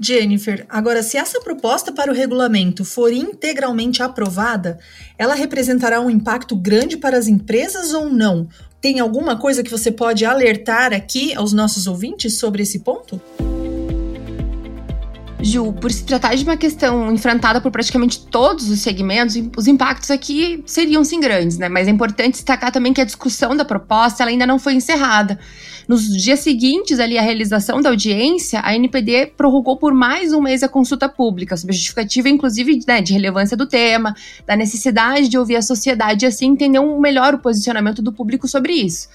Jennifer, 0.00 0.64
agora, 0.68 1.02
se 1.02 1.16
essa 1.16 1.40
proposta 1.40 1.90
para 1.90 2.10
o 2.10 2.14
regulamento 2.14 2.84
for 2.84 3.12
integralmente 3.12 4.00
aprovada, 4.00 4.78
ela 5.18 5.34
representará 5.34 6.00
um 6.00 6.08
impacto 6.08 6.54
grande 6.54 6.96
para 6.96 7.18
as 7.18 7.26
empresas 7.26 7.92
ou 7.92 8.08
não? 8.08 8.48
Tem 8.80 9.00
alguma 9.00 9.36
coisa 9.36 9.62
que 9.62 9.70
você 9.70 9.90
pode 9.90 10.24
alertar 10.24 10.92
aqui 10.92 11.34
aos 11.34 11.52
nossos 11.52 11.88
ouvintes 11.88 12.38
sobre 12.38 12.62
esse 12.62 12.78
ponto? 12.78 13.20
Ju, 15.40 15.72
por 15.72 15.92
se 15.92 16.04
tratar 16.04 16.34
de 16.34 16.42
uma 16.42 16.56
questão 16.56 17.12
enfrentada 17.12 17.60
por 17.60 17.70
praticamente 17.70 18.26
todos 18.26 18.68
os 18.68 18.80
segmentos, 18.80 19.36
os 19.56 19.68
impactos 19.68 20.10
aqui 20.10 20.62
seriam 20.66 21.04
sim 21.04 21.20
grandes, 21.20 21.58
né? 21.58 21.68
Mas 21.68 21.86
é 21.86 21.90
importante 21.90 22.32
destacar 22.34 22.72
também 22.72 22.92
que 22.92 23.00
a 23.00 23.04
discussão 23.04 23.56
da 23.56 23.64
proposta 23.64 24.24
ainda 24.24 24.46
não 24.46 24.58
foi 24.58 24.74
encerrada. 24.74 25.38
Nos 25.86 26.08
dias 26.08 26.40
seguintes 26.40 26.98
ali 26.98 27.16
à 27.16 27.22
realização 27.22 27.80
da 27.80 27.88
audiência, 27.88 28.60
a 28.62 28.74
NPD 28.74 29.32
prorrogou 29.36 29.76
por 29.78 29.94
mais 29.94 30.32
um 30.32 30.40
mês 30.40 30.62
a 30.62 30.68
consulta 30.68 31.08
pública, 31.08 31.56
sob 31.56 31.72
justificativa, 31.72 32.28
inclusive, 32.28 32.80
né, 32.86 33.00
de 33.00 33.12
relevância 33.12 33.56
do 33.56 33.66
tema, 33.66 34.14
da 34.44 34.56
necessidade 34.56 35.28
de 35.28 35.38
ouvir 35.38 35.56
a 35.56 35.62
sociedade 35.62 36.26
e 36.26 36.28
assim 36.28 36.48
entender 36.48 36.80
um 36.80 37.00
melhor 37.00 37.38
posicionamento 37.38 38.02
do 38.02 38.12
público 38.12 38.46
sobre 38.48 38.72
isso. 38.72 39.08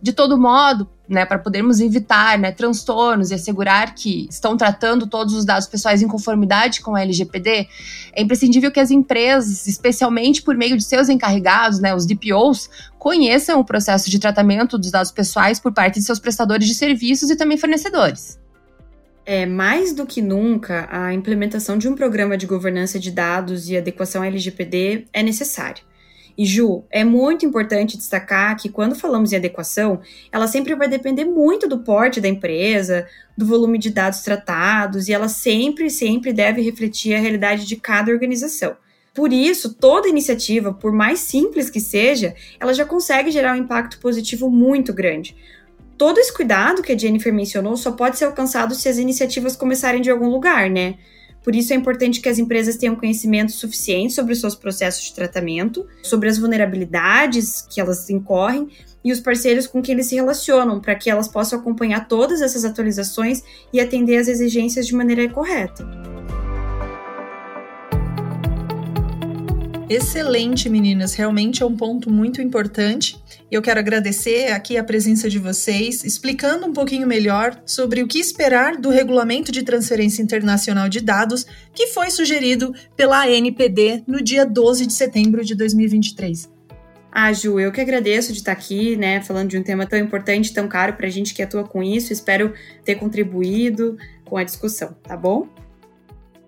De 0.00 0.12
todo 0.12 0.38
modo, 0.38 0.88
né, 1.08 1.24
para 1.26 1.38
podermos 1.38 1.80
evitar 1.80 2.38
né, 2.38 2.52
transtornos 2.52 3.30
e 3.30 3.34
assegurar 3.34 3.94
que 3.94 4.28
estão 4.30 4.56
tratando 4.56 5.06
todos 5.06 5.34
os 5.34 5.44
dados 5.44 5.66
pessoais 5.66 6.02
em 6.02 6.06
conformidade 6.06 6.80
com 6.80 6.94
a 6.94 7.02
LGPD, 7.02 7.66
é 8.12 8.22
imprescindível 8.22 8.70
que 8.70 8.78
as 8.78 8.90
empresas, 8.92 9.66
especialmente 9.66 10.42
por 10.42 10.56
meio 10.56 10.76
de 10.76 10.84
seus 10.84 11.08
encarregados, 11.08 11.80
né, 11.80 11.94
os 11.94 12.06
DPOs, 12.06 12.70
conheçam 12.98 13.58
o 13.58 13.64
processo 13.64 14.08
de 14.08 14.18
tratamento 14.18 14.78
dos 14.78 14.90
dados 14.90 15.10
pessoais 15.10 15.58
por 15.58 15.72
parte 15.72 15.94
de 15.94 16.04
seus 16.04 16.20
prestadores 16.20 16.68
de 16.68 16.74
serviços 16.74 17.30
e 17.30 17.36
também 17.36 17.58
fornecedores. 17.58 18.38
É, 19.26 19.44
mais 19.44 19.92
do 19.92 20.06
que 20.06 20.22
nunca, 20.22 20.88
a 20.90 21.12
implementação 21.12 21.76
de 21.76 21.88
um 21.88 21.94
programa 21.94 22.36
de 22.36 22.46
governança 22.46 22.98
de 22.98 23.10
dados 23.10 23.68
e 23.68 23.76
adequação 23.76 24.22
à 24.22 24.26
LGPD 24.26 25.06
é 25.12 25.22
necessária. 25.22 25.82
E 26.38 26.46
Ju, 26.46 26.84
é 26.88 27.02
muito 27.02 27.44
importante 27.44 27.96
destacar 27.96 28.56
que 28.56 28.68
quando 28.68 28.94
falamos 28.94 29.32
em 29.32 29.36
adequação, 29.36 30.00
ela 30.30 30.46
sempre 30.46 30.76
vai 30.76 30.86
depender 30.86 31.24
muito 31.24 31.68
do 31.68 31.80
porte 31.80 32.20
da 32.20 32.28
empresa, 32.28 33.08
do 33.36 33.44
volume 33.44 33.76
de 33.76 33.90
dados 33.90 34.20
tratados, 34.20 35.08
e 35.08 35.12
ela 35.12 35.28
sempre, 35.28 35.90
sempre 35.90 36.32
deve 36.32 36.62
refletir 36.62 37.12
a 37.12 37.18
realidade 37.18 37.66
de 37.66 37.74
cada 37.74 38.12
organização. 38.12 38.76
Por 39.12 39.32
isso, 39.32 39.74
toda 39.74 40.08
iniciativa, 40.08 40.72
por 40.72 40.92
mais 40.92 41.18
simples 41.18 41.68
que 41.68 41.80
seja, 41.80 42.36
ela 42.60 42.72
já 42.72 42.84
consegue 42.84 43.32
gerar 43.32 43.54
um 43.54 43.60
impacto 43.60 43.98
positivo 43.98 44.48
muito 44.48 44.92
grande. 44.92 45.34
Todo 45.96 46.18
esse 46.20 46.32
cuidado 46.32 46.82
que 46.82 46.92
a 46.92 46.96
Jennifer 46.96 47.34
mencionou 47.34 47.76
só 47.76 47.90
pode 47.90 48.16
ser 48.16 48.26
alcançado 48.26 48.76
se 48.76 48.88
as 48.88 48.98
iniciativas 48.98 49.56
começarem 49.56 50.00
de 50.00 50.08
algum 50.08 50.28
lugar, 50.28 50.70
né? 50.70 50.98
Por 51.48 51.56
isso 51.56 51.72
é 51.72 51.76
importante 51.76 52.20
que 52.20 52.28
as 52.28 52.38
empresas 52.38 52.76
tenham 52.76 52.94
conhecimento 52.94 53.52
suficiente 53.52 54.12
sobre 54.12 54.34
os 54.34 54.40
seus 54.40 54.54
processos 54.54 55.04
de 55.04 55.14
tratamento, 55.14 55.86
sobre 56.02 56.28
as 56.28 56.36
vulnerabilidades 56.36 57.62
que 57.70 57.80
elas 57.80 58.10
incorrem 58.10 58.68
e 59.02 59.10
os 59.10 59.18
parceiros 59.18 59.66
com 59.66 59.80
quem 59.80 59.94
eles 59.94 60.08
se 60.08 60.14
relacionam, 60.14 60.78
para 60.78 60.94
que 60.94 61.08
elas 61.08 61.26
possam 61.26 61.58
acompanhar 61.58 62.06
todas 62.06 62.42
essas 62.42 62.66
atualizações 62.66 63.42
e 63.72 63.80
atender 63.80 64.18
às 64.18 64.28
exigências 64.28 64.86
de 64.86 64.94
maneira 64.94 65.26
correta. 65.30 66.17
Excelente, 69.90 70.68
meninas. 70.68 71.14
Realmente 71.14 71.62
é 71.62 71.66
um 71.66 71.74
ponto 71.74 72.10
muito 72.10 72.42
importante. 72.42 73.18
Eu 73.50 73.62
quero 73.62 73.80
agradecer 73.80 74.52
aqui 74.52 74.76
a 74.76 74.84
presença 74.84 75.30
de 75.30 75.38
vocês, 75.38 76.04
explicando 76.04 76.66
um 76.66 76.74
pouquinho 76.74 77.06
melhor 77.06 77.58
sobre 77.64 78.02
o 78.02 78.06
que 78.06 78.18
esperar 78.18 78.76
do 78.76 78.90
Regulamento 78.90 79.50
de 79.50 79.62
Transferência 79.62 80.20
Internacional 80.22 80.90
de 80.90 81.00
Dados, 81.00 81.46
que 81.72 81.86
foi 81.86 82.10
sugerido 82.10 82.74
pela 82.94 83.24
ANPD 83.24 84.04
no 84.06 84.22
dia 84.22 84.44
12 84.44 84.84
de 84.84 84.92
setembro 84.92 85.42
de 85.42 85.54
2023. 85.54 86.50
Ah, 87.10 87.32
Ju, 87.32 87.58
eu 87.58 87.72
que 87.72 87.80
agradeço 87.80 88.30
de 88.34 88.40
estar 88.40 88.52
aqui, 88.52 88.94
né, 88.94 89.22
falando 89.22 89.48
de 89.48 89.56
um 89.56 89.62
tema 89.62 89.86
tão 89.86 89.98
importante, 89.98 90.52
tão 90.52 90.68
caro 90.68 90.92
para 90.92 91.06
a 91.06 91.10
gente 91.10 91.32
que 91.32 91.42
atua 91.42 91.64
com 91.64 91.82
isso. 91.82 92.12
Espero 92.12 92.52
ter 92.84 92.96
contribuído 92.96 93.96
com 94.26 94.36
a 94.36 94.44
discussão, 94.44 94.94
tá 95.02 95.16
bom? 95.16 95.48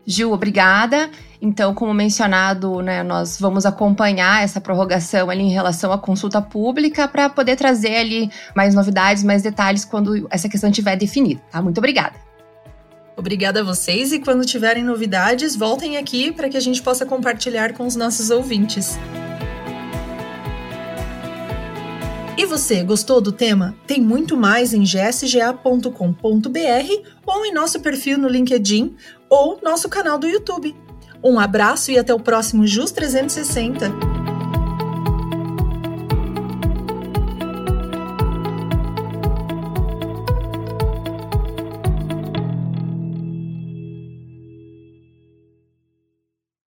Gil, 0.07 0.33
obrigada. 0.33 1.11
Então, 1.42 1.75
como 1.75 1.95
mencionado, 1.95 2.83
né, 2.83 3.02
nós 3.02 3.38
vamos 3.40 3.64
acompanhar 3.64 4.42
essa 4.42 4.61
prorrogação 4.61 5.30
ali 5.30 5.42
em 5.42 5.50
relação 5.50 5.92
à 5.92 5.99
consulta 5.99 6.42
pública 6.42 7.09
para 7.09 7.30
poder 7.30 7.57
trazer 7.57 7.97
ali 7.97 8.30
mais 8.54 8.75
novidades, 8.75 9.23
mais 9.23 9.42
detalhes 9.42 9.85
quando 9.85 10.26
essa 10.30 10.49
questão 10.49 10.69
estiver 10.71 10.97
definida. 10.97 11.40
Tá? 11.50 11.62
Muito 11.62 11.78
obrigada. 11.78 12.16
Obrigada 13.16 13.61
a 13.61 13.64
vocês 13.64 14.12
e 14.12 14.19
quando 14.19 14.45
tiverem 14.45 14.83
novidades, 14.83 15.54
voltem 15.54 15.97
aqui 15.97 16.33
para 16.33 16.49
que 16.49 16.57
a 16.57 16.61
gente 16.61 16.80
possa 16.83 17.04
compartilhar 17.04 17.73
com 17.75 17.87
os 17.87 17.95
nossos 17.95 18.30
ouvintes. 18.30 18.99
E 22.41 22.47
você, 22.47 22.83
gostou 22.83 23.21
do 23.21 23.33
tema? 23.33 23.77
Tem 23.87 24.01
muito 24.01 24.35
mais 24.35 24.73
em 24.73 24.83
gsga.com.br 24.83 25.93
ou 27.27 27.45
em 27.45 27.53
nosso 27.53 27.81
perfil 27.81 28.17
no 28.17 28.27
LinkedIn 28.27 28.97
ou 29.29 29.61
nosso 29.63 29.91
canal 29.91 30.19
do 30.19 30.27
YouTube. 30.27 30.75
Um 31.23 31.39
abraço 31.39 31.91
e 31.91 31.99
até 31.99 32.15
o 32.15 32.19
próximo 32.19 32.67
JUS 32.67 32.93
360. 32.93 34.20